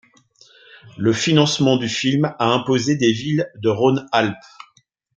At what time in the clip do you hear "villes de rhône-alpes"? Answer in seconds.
3.11-4.35